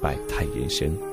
[0.00, 1.09] 百态人生。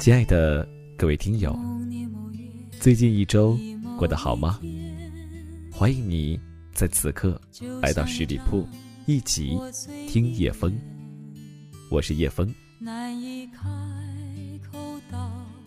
[0.00, 1.54] 亲爱的各位听友，
[2.80, 3.54] 最近一周
[3.98, 4.58] 过得好吗？
[5.70, 6.40] 欢迎你
[6.72, 7.38] 在此刻
[7.82, 8.66] 来到十里铺，
[9.04, 9.58] 一起
[10.08, 10.74] 听叶风。
[11.90, 12.50] 我是叶枫。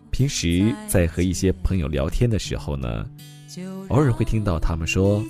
[0.09, 3.07] 平时在和一些朋友聊天的时候呢，
[3.89, 5.23] 偶尔会听到他们说：“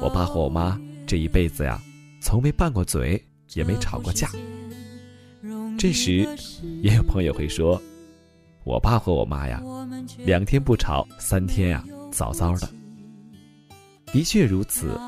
[0.00, 1.82] 我爸和我妈这一辈子呀，
[2.22, 3.20] 从没拌过嘴，
[3.54, 4.30] 也没吵过架。”
[5.78, 6.28] 这时，
[6.82, 7.80] 也有朋友会说
[8.64, 9.62] ：“我爸和我妈呀，
[10.18, 12.68] 两天不吵，三天呀，早早的。”
[14.12, 14.98] 的确如此，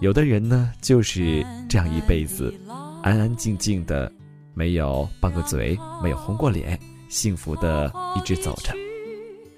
[0.00, 2.52] 有的人呢，就是这样一辈子，
[3.00, 4.10] 安安静静的，
[4.54, 6.76] 没有拌过嘴，没有红过脸，
[7.08, 8.72] 幸福的一直走着；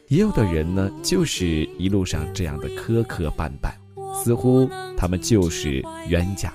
[0.09, 3.73] 也有的人呢，就是一路上这样的磕磕绊绊，
[4.13, 6.53] 似乎他们就是冤家，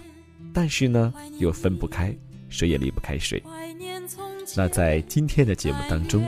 [0.53, 2.15] 但是呢，又分不开。
[2.53, 3.41] 谁也离不开谁。
[4.55, 6.23] 那在今天的节目当中，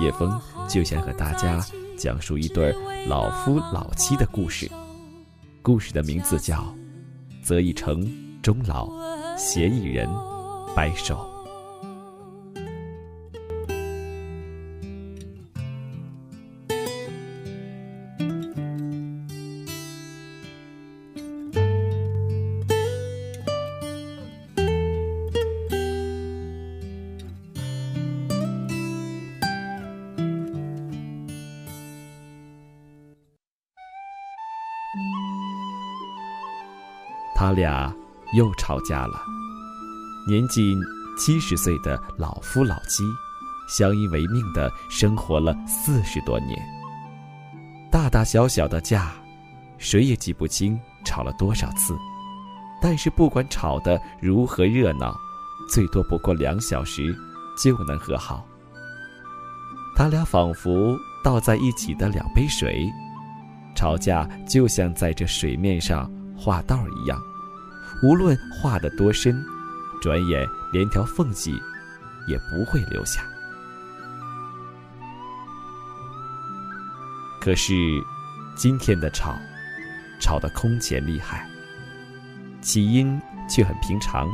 [0.00, 1.64] 叶枫就想和大家
[1.96, 2.74] 讲述一对
[3.06, 4.68] 老夫老妻的故事。
[5.62, 6.74] 故事的名字叫
[7.44, 8.10] 《择一城
[8.42, 8.90] 终老，
[9.38, 10.08] 携一人
[10.74, 11.14] 白首》。
[37.44, 37.94] 他俩
[38.32, 39.22] 又吵架了。
[40.26, 40.80] 年近
[41.14, 43.04] 七十岁的老夫老妻，
[43.68, 46.58] 相依为命的生活了四十多年。
[47.92, 49.12] 大大小小的架，
[49.76, 51.94] 谁也记不清吵了多少次。
[52.80, 55.14] 但是不管吵得如何热闹，
[55.68, 57.14] 最多不过两小时
[57.62, 58.42] 就能和好。
[59.94, 62.90] 他俩仿佛倒在一起的两杯水，
[63.74, 67.20] 吵架就像在这水面上画道一样。
[68.02, 69.44] 无论画得多深，
[70.02, 71.60] 转眼连条缝隙
[72.26, 73.22] 也不会留下。
[77.40, 77.74] 可是，
[78.56, 79.36] 今天的吵，
[80.20, 81.46] 吵得空前厉害。
[82.62, 84.26] 起因却很平常，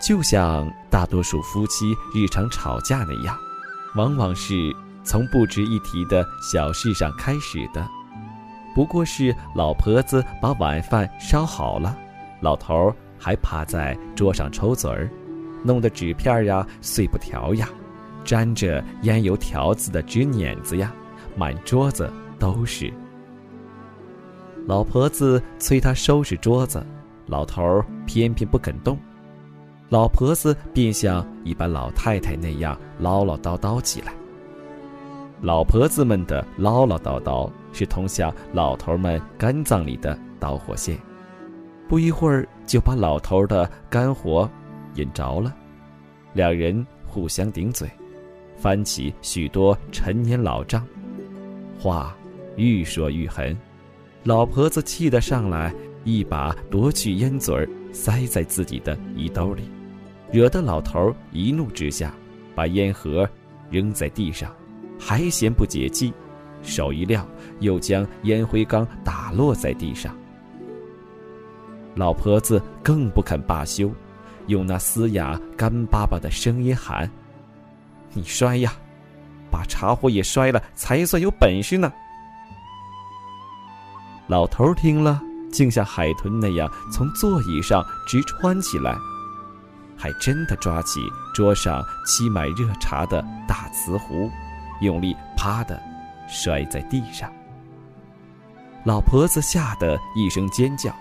[0.00, 3.36] 就像大多数夫妻日常吵架那样，
[3.96, 4.54] 往往是
[5.02, 7.84] 从不值一提的小事上开始的。
[8.74, 11.96] 不过是老婆子把晚饭烧好了。
[12.40, 15.10] 老头儿还趴在桌上抽嘴儿，
[15.64, 17.68] 弄得纸片呀、碎布条呀，
[18.24, 20.92] 沾着烟油条子的纸碾子呀，
[21.36, 22.92] 满桌子都是。
[24.66, 26.84] 老婆子催他收拾桌子，
[27.26, 28.98] 老头儿偏偏不肯动，
[29.88, 34.12] 老婆子便像一般老太太那样唠唠叨叨起来。
[35.40, 40.98] 老婆子们的唠唠叨叨是通向老头们肝脏里的导火线。
[41.94, 44.50] 不一会儿就把老头的肝火
[44.96, 45.54] 引着了，
[46.32, 47.88] 两人互相顶嘴，
[48.56, 50.84] 翻起许多陈年老账，
[51.78, 52.12] 话
[52.56, 53.56] 愈说愈狠。
[54.24, 59.62] 老婆子气得上来，一把夺去烟嘴儿，塞在自己的衣兜里，
[60.32, 62.12] 惹得老头一怒之下，
[62.56, 63.24] 把烟盒
[63.70, 64.52] 扔在地上，
[64.98, 66.12] 还嫌不解气，
[66.60, 67.24] 手一撂，
[67.60, 70.12] 又将烟灰缸打落在地上。
[71.94, 73.90] 老婆子更不肯罢休，
[74.48, 77.08] 用那嘶哑干巴巴的声音喊
[78.12, 78.72] ：“你摔呀，
[79.50, 81.92] 把茶壶也摔了，才算有本事呢！”
[84.26, 85.20] 老头听了，
[85.52, 88.96] 竟像海豚那样从座椅上直窜起来，
[89.96, 91.00] 还真的抓起
[91.34, 94.28] 桌上沏满热茶的大瓷壶，
[94.80, 95.80] 用力啪的
[96.28, 97.30] 摔在地上。
[98.82, 100.92] 老婆子吓得一声尖叫，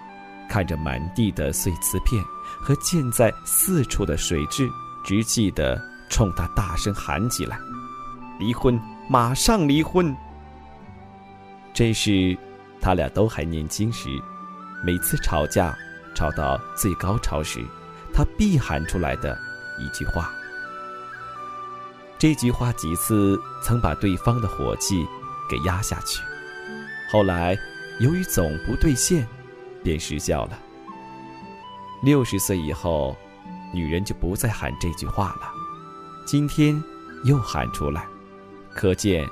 [0.49, 2.23] 看着满地的碎瓷片
[2.61, 4.69] 和溅在四处的水蛭，
[5.03, 7.57] 直气的冲他大声喊起来
[8.39, 8.79] ：“离婚！
[9.09, 10.15] 马上离婚！”
[11.73, 12.37] 这是
[12.79, 14.09] 他俩都还年轻时，
[14.83, 15.75] 每次吵架
[16.15, 17.59] 吵到最高潮时，
[18.13, 19.37] 他必喊出来的
[19.79, 20.31] 一句话。
[22.17, 25.05] 这句话几次曾把对方的火气
[25.49, 26.21] 给压下去，
[27.11, 27.57] 后来。
[27.99, 29.25] 由于总不兑现，
[29.83, 30.59] 便失效了。
[32.01, 33.15] 六十岁以后，
[33.73, 35.51] 女人就不再喊这句话了。
[36.25, 36.81] 今天
[37.25, 38.05] 又喊出来，
[38.73, 39.27] 可见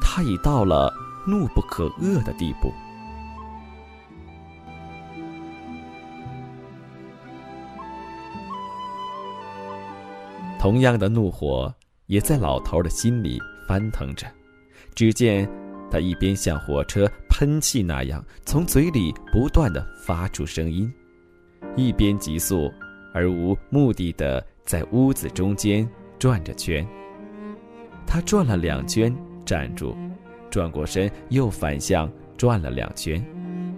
[0.00, 0.92] 她已到了
[1.26, 2.72] 怒不可遏的地步。
[10.58, 11.74] 同样的怒火
[12.06, 14.26] 也在老头的心里翻腾着。
[14.94, 15.50] 只见
[15.90, 17.10] 他一边向火车。
[17.36, 20.88] 喷气那样从嘴里不断的发出声音，
[21.74, 22.72] 一边急速
[23.12, 26.86] 而无目的的在屋子中间转着圈。
[28.06, 29.12] 他转了两圈，
[29.44, 29.96] 站住，
[30.48, 33.20] 转过身又反向转了两圈，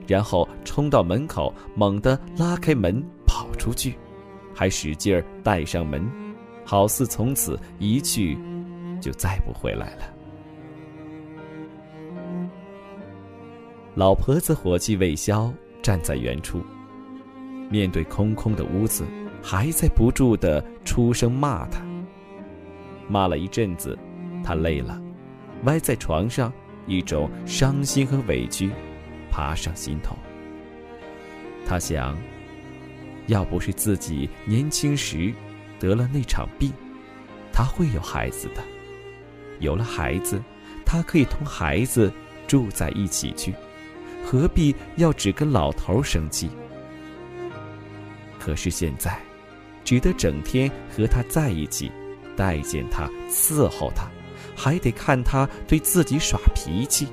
[0.06, 3.94] 然后冲到门口，猛地拉开门跑出去，
[4.54, 6.06] 还使劲儿带上门，
[6.62, 8.36] 好似从此一去
[9.00, 10.15] 就再不回来了。
[13.96, 15.50] 老婆子火气未消，
[15.80, 16.62] 站在原处，
[17.70, 19.06] 面对空空的屋子，
[19.42, 21.80] 还在不住的出声骂他。
[23.08, 23.98] 骂了一阵子，
[24.44, 25.00] 他累了，
[25.64, 26.52] 歪在床上，
[26.86, 28.70] 一种伤心和委屈
[29.30, 30.14] 爬上心头。
[31.64, 32.18] 他想，
[33.28, 35.32] 要不是自己年轻时
[35.80, 36.70] 得了那场病，
[37.50, 38.62] 他会有孩子的。
[39.60, 40.38] 有了孩子，
[40.84, 42.12] 他可以同孩子
[42.46, 43.54] 住在一起去。
[44.28, 46.50] 何必要只跟老头生气？
[48.40, 49.16] 可是现在，
[49.84, 51.92] 只得整天和他在一起，
[52.36, 54.10] 待见他，伺候他，
[54.56, 57.06] 还得看他对自己耍脾气。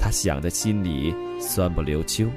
[0.00, 2.28] 他想的心里酸不溜秋，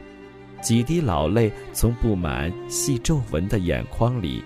[0.62, 4.44] 几滴老泪从布满细皱纹的眼眶里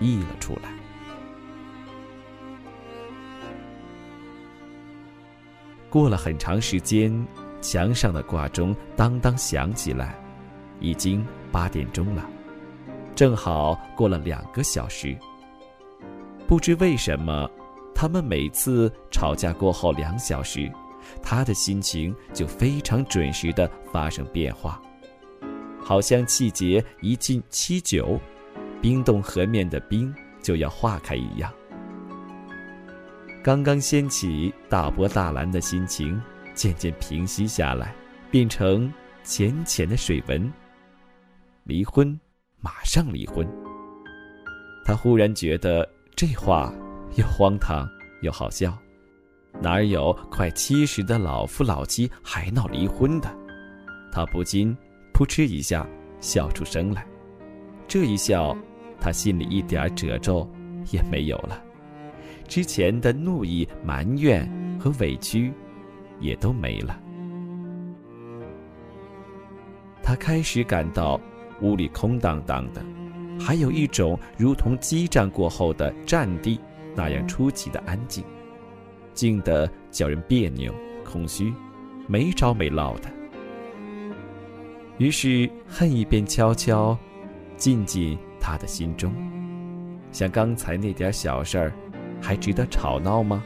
[0.00, 0.72] 溢了出来。
[5.88, 7.24] 过了很长时间。
[7.60, 10.18] 墙上的挂钟当当响起来，
[10.80, 12.24] 已经八点钟了，
[13.14, 15.16] 正好过了两个小时。
[16.46, 17.50] 不知为什么，
[17.94, 20.70] 他们每次吵架过后两小时，
[21.22, 24.80] 他的心情就非常准时的发生变化，
[25.82, 28.18] 好像气节一进七九，
[28.80, 31.52] 冰冻河面的冰就要化开一样。
[33.42, 36.20] 刚刚掀起大波大澜的心情。
[36.58, 37.94] 渐渐平息下来，
[38.32, 40.52] 变成浅浅的水纹。
[41.62, 42.18] 离婚，
[42.60, 43.46] 马上离婚。
[44.84, 46.74] 他忽然觉得这话
[47.14, 47.88] 又荒唐
[48.22, 48.76] 又好笑，
[49.62, 53.32] 哪有快七十的老夫老妻还闹离婚的？
[54.10, 54.76] 他不禁
[55.14, 55.86] 扑哧一下
[56.18, 57.06] 笑出声来。
[57.86, 58.56] 这一笑，
[59.00, 60.50] 他心里一点褶皱
[60.90, 61.62] 也没有了，
[62.48, 64.44] 之前的怒意、埋怨
[64.80, 65.52] 和委屈。
[66.20, 66.98] 也都没了。
[70.02, 71.20] 他开始感到
[71.60, 72.82] 屋里空荡荡的，
[73.38, 76.58] 还有一种如同激战过后的战地
[76.94, 78.24] 那样出奇的安静，
[79.12, 81.52] 静得叫人别扭、空虚，
[82.06, 83.10] 没着没落的。
[84.96, 86.96] 于是恨意便悄悄
[87.56, 89.12] 进进他的心中，
[90.10, 91.72] 像刚才那点小事儿，
[92.20, 93.44] 还值得吵闹吗？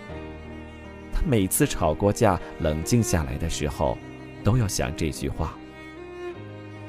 [1.25, 3.97] 每次吵过架、冷静下来的时候，
[4.43, 5.55] 都要想这句话。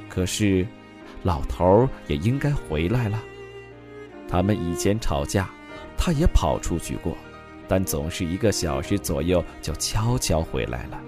[0.10, 0.66] 可是，
[1.24, 3.22] 老头也应该回来了。
[4.28, 5.50] 他们以前吵架，
[5.98, 7.16] 他也跑出去过，
[7.68, 11.00] 但总是一个小时左右就悄悄回来了。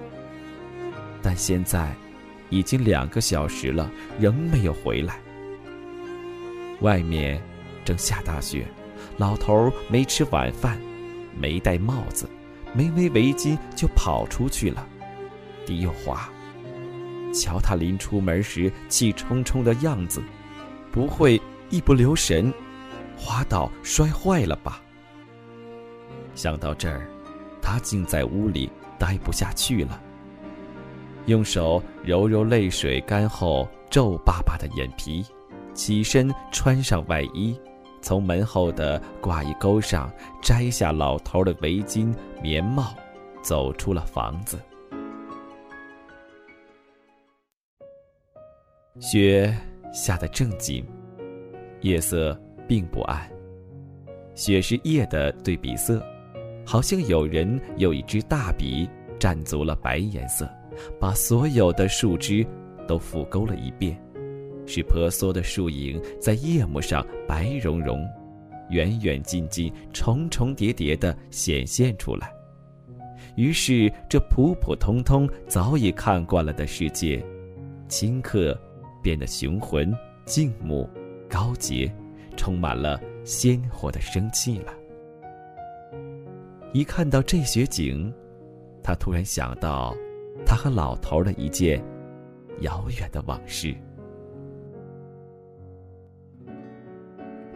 [1.21, 1.95] 但现在，
[2.49, 3.89] 已经两个小时了，
[4.19, 5.19] 仍没有回来。
[6.81, 7.41] 外面
[7.83, 8.67] 正下大雪，
[9.17, 10.79] 老头没吃晚饭，
[11.39, 12.29] 没戴帽子。
[12.75, 14.85] 没围围巾就跑出去了，
[15.65, 16.29] 地又滑。
[17.33, 20.21] 瞧他临出门时气冲冲的样子，
[20.91, 22.53] 不会一不留神
[23.17, 24.81] 滑倒摔坏了吧？
[26.33, 27.09] 想到这儿，
[27.61, 30.01] 他竟在屋里待不下去了。
[31.27, 35.25] 用手揉揉泪水干后皱巴巴的眼皮，
[35.73, 37.59] 起身穿上外衣，
[38.05, 42.93] 从门后的挂衣钩上摘下老头的围巾、棉帽，
[43.41, 44.59] 走出了房子。
[48.99, 49.51] 雪
[49.91, 50.85] 下得正紧，
[51.81, 53.27] 夜色并不暗。
[54.35, 55.99] 雪是夜的对比色，
[56.63, 58.87] 好像有人用一支大笔
[59.19, 60.47] 蘸足了白颜色，
[60.99, 62.45] 把所有的树枝
[62.87, 63.99] 都覆勾了一遍，
[64.65, 68.05] 使婆娑的树影在夜幕上白茸茸、
[68.69, 72.31] 远远近近、重重叠叠地显现出来。
[73.35, 77.23] 于是，这普普通通、早已看惯了的世界，
[77.89, 78.57] 顷刻
[79.01, 79.93] 变得雄浑、
[80.25, 80.89] 静穆、
[81.29, 81.93] 高洁，
[82.37, 82.99] 充满了。
[83.25, 84.71] 鲜活的生气了。
[86.73, 88.13] 一看到这雪景，
[88.83, 89.97] 他突然想到，
[90.45, 91.83] 他和老头的一件
[92.59, 93.75] 遥远的往事。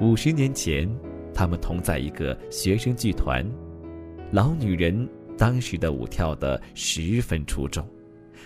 [0.01, 0.89] 五十年前，
[1.34, 3.46] 他们同在一个学生剧团，
[4.32, 7.86] 老女人当时的舞跳得十分出众，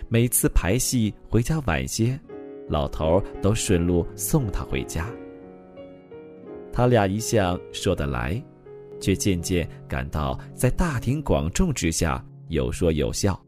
[0.09, 2.19] 每次排戏回家晚些，
[2.67, 5.05] 老头都顺路送她回家。
[6.71, 8.43] 他俩一向说得来，
[8.99, 13.39] 却渐渐感到在大庭广众之下有说有笑，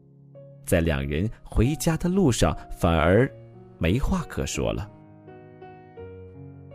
[0.64, 3.28] 在两人回家的路上反而
[3.78, 4.88] 没话可说了。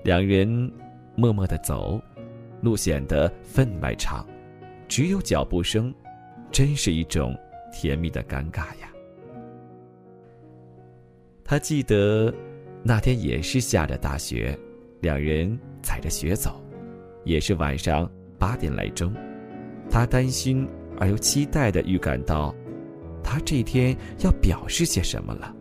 [0.04, 0.70] 两人
[1.22, 2.02] 默默的走，
[2.62, 4.28] 路显得分外长，
[4.88, 5.94] 只有脚步声，
[6.52, 7.38] 真是一种
[7.72, 8.90] 甜蜜的尴尬呀。
[11.44, 12.34] 他记得
[12.82, 14.58] 那天也是下着大雪。
[15.00, 16.60] 两人踩着雪走，
[17.24, 18.10] 也是晚上
[18.40, 19.14] 八点来钟。
[19.92, 20.68] 他担心
[21.00, 22.56] 而又期待的预感到，
[23.24, 25.56] 他这天要表示些什么了。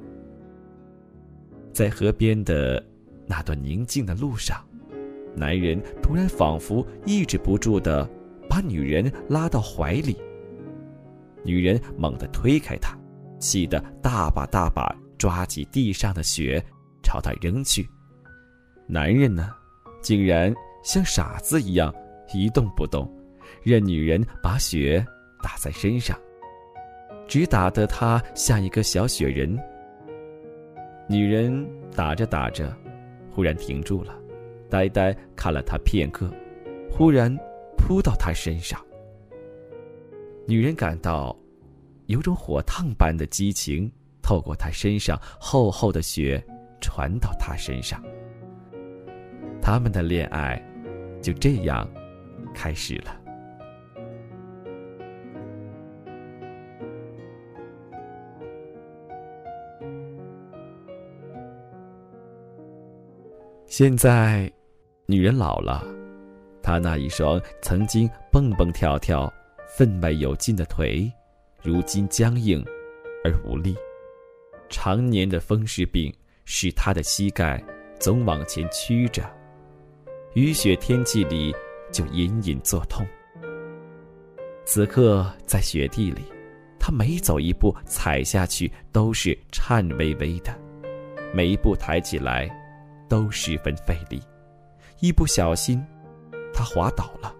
[1.73, 2.83] 在河边的
[3.27, 4.63] 那段宁静的路上，
[5.35, 8.09] 男人突然仿佛抑制不住的
[8.49, 10.17] 把女人拉到怀里。
[11.43, 12.99] 女人猛地推开他，
[13.39, 16.63] 气得大把大把抓起地上的雪，
[17.03, 17.89] 朝他扔去。
[18.87, 19.51] 男人呢，
[20.03, 21.95] 竟然像傻子一样
[22.35, 23.11] 一动不动，
[23.63, 25.05] 任女人把雪
[25.43, 26.19] 打在身上，
[27.27, 29.59] 只打得他像一个小雪人。
[31.09, 32.77] 女人打着打着，
[33.31, 34.15] 忽然停住了，
[34.71, 36.31] 呆呆看了他片刻，
[36.91, 37.37] 忽然
[37.77, 38.81] 扑到他身上。
[40.47, 41.37] 女人感到
[42.07, 43.91] 有种火烫般的激情
[44.23, 46.43] 透过他身上厚厚的雪
[46.81, 48.03] 传到他身上。
[49.61, 50.61] 他们的恋爱
[51.21, 51.87] 就这样
[52.55, 53.17] 开始了。
[63.67, 64.53] 现在，
[65.11, 65.85] 女人老了，
[66.63, 69.33] 她那一双曾经蹦蹦跳跳、
[69.77, 71.13] 分外有劲的腿，
[71.65, 72.65] 如今僵硬
[73.25, 73.75] 而无力。
[74.69, 76.15] 常年的风湿病
[76.45, 77.61] 使她的膝盖
[77.99, 79.29] 总往前屈着。
[80.35, 81.53] 雨雪天气里，
[81.91, 83.05] 就隐隐作痛。
[84.65, 86.23] 此刻在雪地里，
[86.79, 90.53] 他每走一步，踩下去都是颤巍巍的；
[91.35, 92.49] 每一步抬起来，
[93.09, 94.23] 都十分费力。
[95.01, 95.83] 一不小心，
[96.53, 97.35] 他滑倒了。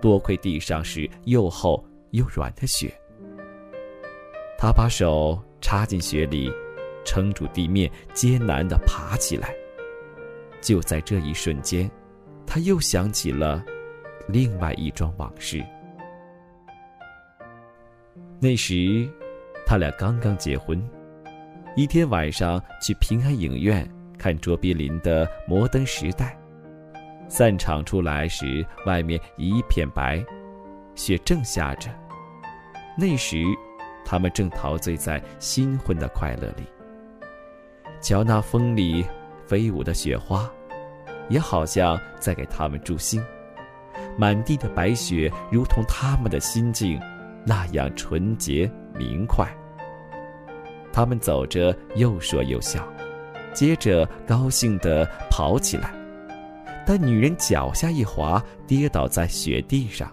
[0.00, 2.92] 多亏地上是又厚又软的雪，
[4.58, 6.52] 他把手插进雪里，
[7.04, 9.54] 撑住地面，艰难地爬起来。
[10.60, 11.90] 就在这一瞬间，
[12.46, 13.64] 他又想起了
[14.26, 15.64] 另外一桩往事。
[18.40, 19.08] 那时，
[19.64, 20.82] 他俩刚刚结婚。
[21.76, 23.88] 一天晚上去平安影院
[24.18, 26.38] 看卓别林的《摩登时代》，
[27.28, 30.24] 散场出来时，外面一片白，
[30.94, 31.90] 雪正下着。
[32.96, 33.44] 那时，
[34.04, 36.64] 他们正陶醉在新婚的快乐里。
[38.00, 39.04] 瞧那风里。
[39.46, 40.50] 飞舞的雪花，
[41.28, 43.22] 也好像在给他们助兴。
[44.16, 46.98] 满地的白雪，如同他们的心境，
[47.44, 49.46] 那样纯洁明快。
[50.90, 52.90] 他们走着，又说又笑，
[53.52, 55.92] 接着高兴地跑起来。
[56.86, 60.10] 但女人脚下一滑，跌倒在雪地上。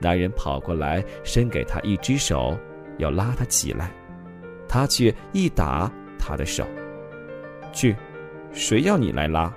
[0.00, 2.58] 男人跑过来，伸给她一只手，
[2.98, 3.90] 要拉她起来，
[4.68, 6.66] 她却一打他的手，
[7.72, 7.94] 去。
[8.52, 9.52] 谁要你来拉？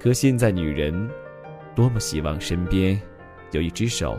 [0.00, 1.08] 可现在女人
[1.74, 3.00] 多么希望身边
[3.52, 4.18] 有一只手，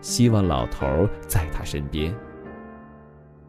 [0.00, 2.12] 希望老头在她身边。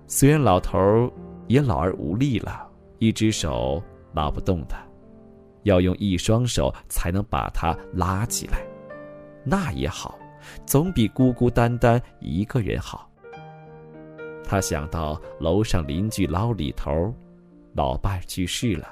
[0.05, 1.11] 虽然老头
[1.47, 2.69] 也老而无力了，
[2.99, 4.77] 一只手拉不动他，
[5.67, 8.65] 要用一双手才能把他拉起来，
[9.43, 10.17] 那也好，
[10.65, 13.09] 总比孤孤单单一个人好。
[14.43, 17.13] 他想到楼上邻居老李头，
[17.73, 18.87] 老伴去世了，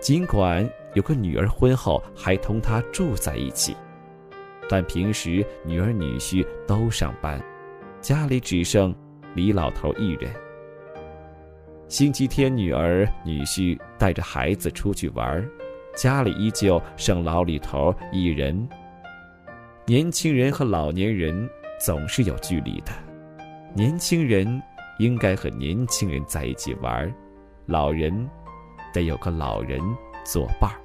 [0.00, 3.76] 尽管有个女儿，婚后还同他住在一起，
[4.68, 7.40] 但平时女儿女婿都上班，
[8.00, 8.92] 家里只剩
[9.34, 10.28] 李老头一人。
[11.86, 15.48] 星期天，女儿女婿带着孩子出去玩，
[15.94, 18.68] 家里依旧剩老李头一人。
[19.86, 21.48] 年轻人和老年人
[21.78, 22.92] 总是有距离的，
[23.74, 24.62] 年轻人
[24.98, 27.14] 应该和年轻人在一起玩，
[27.66, 28.28] 老人
[28.92, 29.78] 得有个老人
[30.24, 30.80] 作伴儿。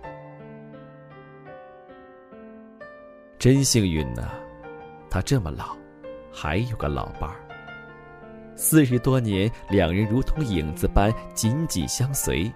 [3.37, 4.29] 真幸运呢，
[5.09, 5.77] 他这么老，
[6.33, 7.37] 还有个老伴儿。
[8.57, 12.51] 四十多年，两人如同影子般紧紧相随。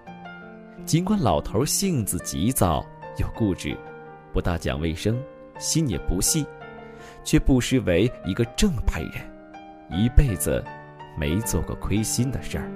[0.84, 2.84] 尽管老头性子急躁
[3.18, 3.76] 又固执，
[4.32, 5.20] 不大讲卫生，
[5.58, 6.46] 心也不细，
[7.24, 9.12] 却不失为一个正派人，
[9.90, 10.62] 一辈子
[11.18, 12.70] 没做过亏心的事儿。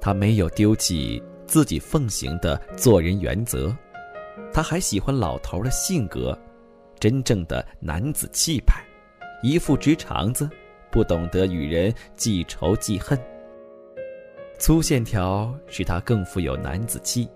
[0.00, 1.22] 他没有丢弃。
[1.44, 3.76] 自己奉行的做人原则，
[4.54, 6.38] 他还喜欢老头的性格，
[7.02, 8.80] 真正的男子气派，
[9.42, 10.48] 一副直肠子，
[10.88, 13.18] 不懂得与人记仇记恨。
[14.56, 17.28] 粗线条使他更富有男子气，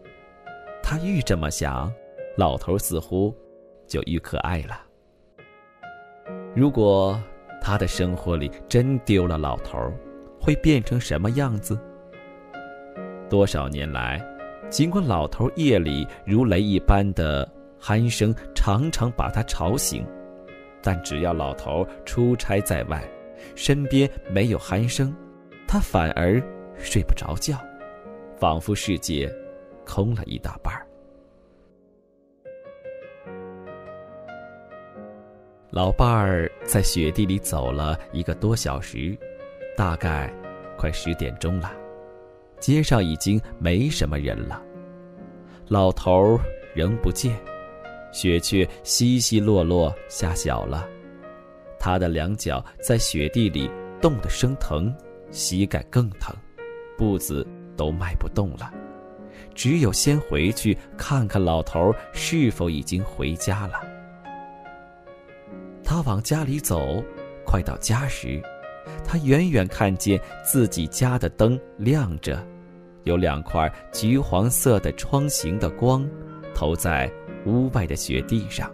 [0.80, 1.92] 他愈这么想，
[2.37, 3.35] 老头似乎
[3.88, 4.80] 就愈可爱了。
[6.54, 7.20] 如果
[7.61, 9.92] 他的生活里真丢了老头，
[10.40, 11.76] 会变成什么样子？
[13.28, 14.25] 多少年来，
[14.70, 17.44] 尽管老头夜里如雷一般的
[17.80, 20.06] 鼾声常常把他吵醒，
[20.83, 23.02] 但只要老头出差在外，
[23.54, 25.14] 身边没有鼾声，
[25.66, 26.42] 他反而
[26.78, 27.59] 睡不着觉，
[28.37, 29.32] 仿佛世界
[29.84, 30.86] 空了一大半儿。
[35.71, 39.17] 老伴儿在雪地里走了一个多小时，
[39.76, 40.32] 大概
[40.78, 41.71] 快十点钟了。
[42.58, 44.62] 街上已经没什么人了，
[45.69, 46.41] 老头
[46.75, 47.36] 仍不见，
[48.16, 50.88] 雪却稀稀落落下小了，
[51.78, 54.90] 他的两脚在雪地里冻得生疼，
[55.30, 56.34] 膝盖更疼，
[56.96, 58.72] 步子都迈不动了，
[59.54, 63.82] 只有先回去看看老头是否已经回家了。
[65.84, 67.04] 他往家里走，
[67.44, 68.40] 快到家时。
[69.04, 72.42] 他远远看见自己家的灯亮着，
[73.04, 76.08] 有两块橘黄色的窗形的光，
[76.54, 77.12] 投在
[77.47, 78.71] 屋外的雪地上。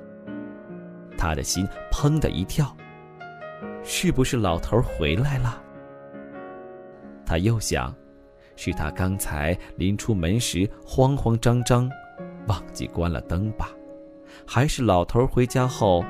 [1.16, 2.76] 他的心砰的一跳，
[3.84, 5.62] 是不是老头回来了？
[7.24, 7.94] 他又想，
[8.56, 11.88] 是他刚才临出门时慌慌张张，
[12.48, 13.68] 忘记关了灯吧？
[14.44, 16.04] 还是老头回家后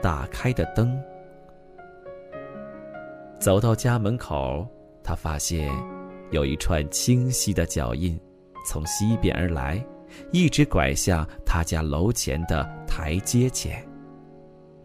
[0.00, 0.96] 打开的灯？
[3.40, 4.66] 走到家门口，
[5.02, 5.68] 他发现
[6.30, 8.18] 有一串清晰的脚印
[8.66, 9.84] 从西边而来，
[10.32, 13.86] 一直拐向他家楼前的台阶前。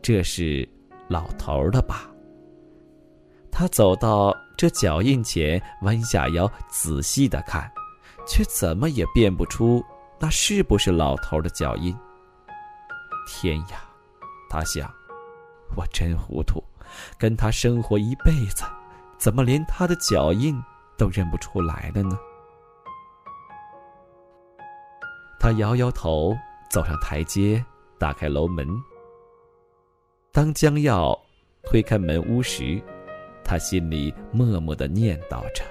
[0.02, 0.68] 这是
[1.08, 2.10] 老头的吧？
[3.52, 7.70] 他走到这脚印前，弯下腰仔细的看，
[8.28, 9.84] 却怎么也辨不出
[10.20, 11.96] 那是不是老头的脚印。
[13.28, 13.84] 天呀，
[14.50, 14.90] 他想，
[15.76, 16.64] 我真糊涂。
[17.18, 18.64] 跟他生活一辈子，
[19.18, 20.60] 怎么连他的脚印
[20.98, 22.18] 都认不出来了呢？
[25.40, 26.36] 他摇摇头，
[26.70, 27.64] 走上台阶，
[27.98, 28.68] 打开楼门。
[30.32, 31.18] 当将要
[31.64, 32.82] 推开门屋时，
[33.44, 35.64] 他心里默默的念叨着：“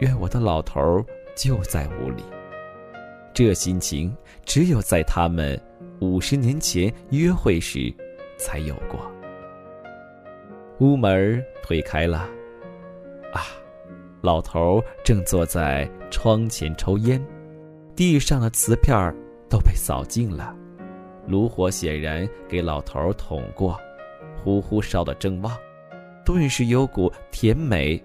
[0.00, 2.22] 愿我的老头就在屋里。”
[3.34, 4.16] 这心情
[4.46, 5.60] 只有在他们
[6.00, 7.92] 五十年前约会时
[8.38, 8.98] 才有过。
[10.78, 12.28] 屋门推开了，
[13.32, 13.42] 啊，
[14.22, 17.22] 老头正坐在窗前抽烟，
[17.96, 19.16] 地上的瓷片儿
[19.48, 20.54] 都被扫净了，
[21.26, 23.80] 炉火显然给老头捅过，
[24.36, 25.56] 呼呼烧得正旺，
[26.22, 28.00] 顿时有股甜美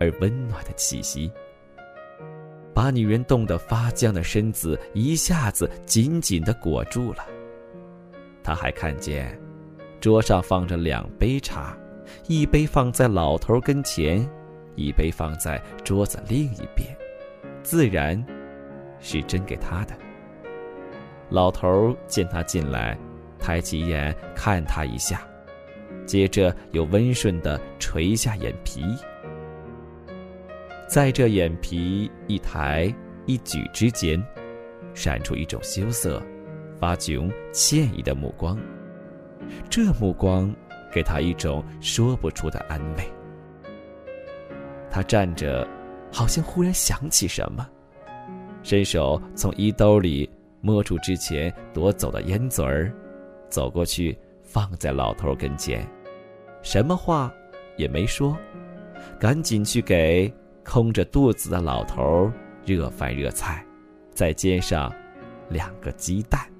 [0.00, 1.30] 而温暖的气息，
[2.74, 7.24] 把女人冻得发僵的身子一下子紧紧地裹住了。
[8.42, 9.40] 他还看见，
[10.00, 11.76] 桌上放着两杯茶。
[12.26, 14.28] 一杯放在老头跟前，
[14.74, 16.94] 一杯放在桌子另一边，
[17.62, 18.22] 自然
[19.02, 19.94] 是真给他的。
[21.28, 22.96] 老头见他进来，
[23.38, 25.26] 抬起眼看他一下，
[26.06, 28.82] 接着又温顺地垂下眼皮，
[30.86, 32.94] 在这眼皮一抬
[33.26, 34.22] 一举之间，
[34.94, 36.22] 闪出一种羞涩、
[36.78, 38.58] 发窘、歉意的目光。
[39.70, 40.54] 这目光
[40.92, 43.04] 给他一种说不出的安慰。
[44.90, 45.66] 他站着，
[46.12, 47.66] 好像忽然想起什么，
[48.62, 50.28] 伸手从衣兜里
[50.60, 52.92] 摸出之前夺走的烟嘴儿，
[53.48, 55.86] 走过去放在老头跟前，
[56.62, 57.32] 什么话
[57.76, 58.36] 也没说，
[59.18, 60.32] 赶紧去给
[60.64, 62.30] 空着肚子的老头
[62.64, 63.66] 热饭热菜，
[64.12, 64.92] 再煎上
[65.48, 66.51] 两个鸡蛋。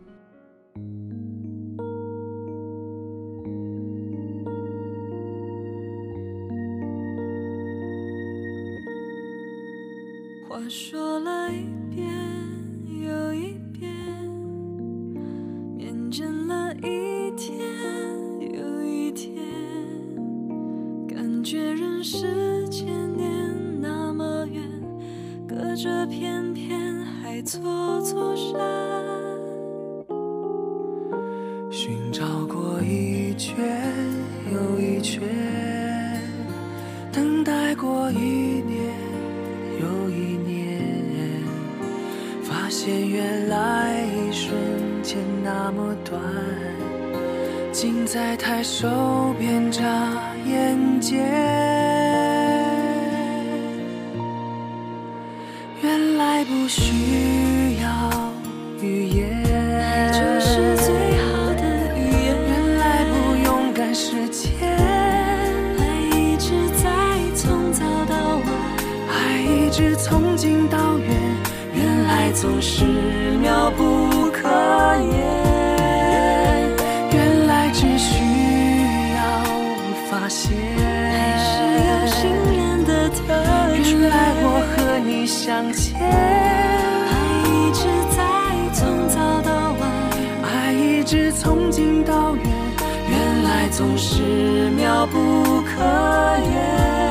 [22.15, 23.27] 是千年
[23.81, 24.63] 那么远，
[25.49, 28.61] 隔着片片海错错山，
[31.71, 33.65] 寻找过一圈
[34.53, 35.23] 又一圈，
[37.11, 38.95] 等待过一年
[39.81, 40.83] 又一年，
[42.43, 44.53] 发现原来一瞬
[45.03, 46.21] 间那么短，
[47.73, 48.87] 近在抬手
[69.73, 71.09] 一直从近到远，
[71.73, 72.85] 原来总是
[73.41, 74.47] 妙不可
[75.01, 75.17] 言。
[77.11, 78.23] 原来只需
[79.17, 79.23] 要
[80.11, 81.49] 发现，爱是
[81.89, 82.21] 有信
[82.55, 83.17] 任的特
[83.83, 83.99] 权。
[83.99, 87.11] 原来我和你相见，爱
[87.49, 88.21] 一直在
[88.75, 89.83] 从早到晚。
[90.43, 92.45] 爱一直从近到远，
[93.09, 95.83] 原来总是妙不可
[96.53, 97.02] 言。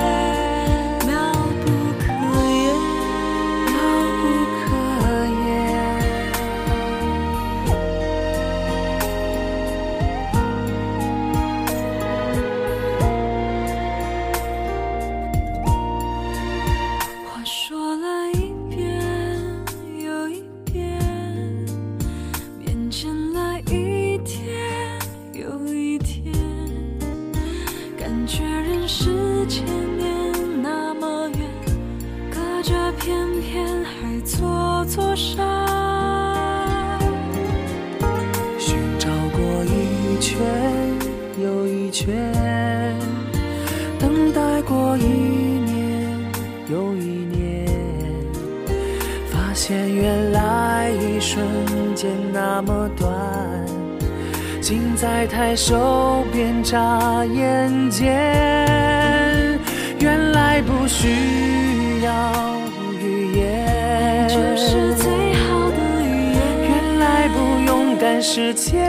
[68.22, 68.80] 时间，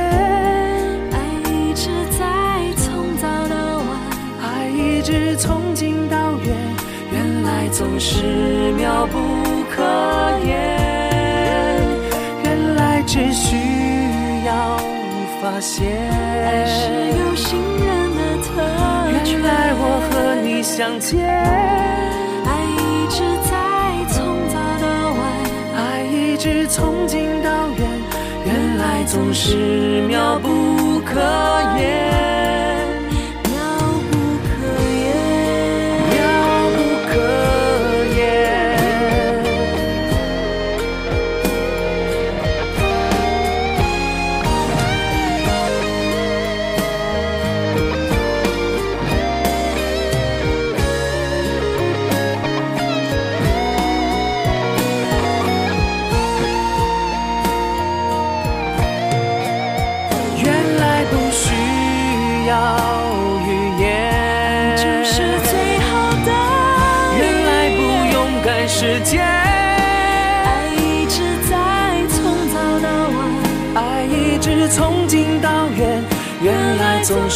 [1.10, 1.16] 爱
[1.50, 2.26] 一直在
[2.76, 3.88] 从早到晚。
[4.42, 6.54] 爱一直从近到远，
[7.10, 9.18] 原来总是妙不
[9.74, 9.82] 可
[10.44, 11.80] 言。
[12.44, 13.56] 原来只需
[14.44, 14.76] 要
[15.40, 15.86] 发现，
[16.44, 16.82] 爱是
[17.18, 18.60] 有心人的特
[19.24, 19.32] 权。
[19.32, 21.26] 原来我和你相见，
[22.44, 23.50] 爱一直在
[24.12, 25.20] 从早到晚。
[25.74, 27.41] 爱一直从近到远，原来
[29.04, 31.20] 总是妙不可
[31.78, 32.31] 言。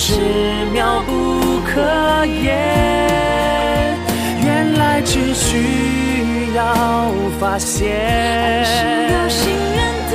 [0.09, 0.15] 是
[0.73, 1.11] 妙不
[1.67, 2.55] 可言。
[4.41, 8.71] 原来只需要发现，是
[9.13, 10.15] 有信任的。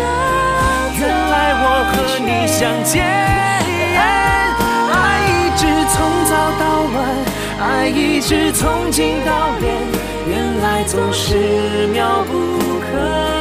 [0.98, 3.04] 原来我和你相见，
[4.96, 4.96] 爱
[5.28, 6.64] 一直从早到
[6.96, 6.96] 晚，
[7.60, 9.68] 爱一直从近到远，
[10.26, 12.32] 原来总是妙不
[12.80, 13.41] 可言，